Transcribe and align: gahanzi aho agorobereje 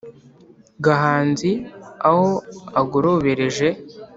gahanzi 0.85 1.51
aho 2.09 2.25
agorobereje 2.81 3.67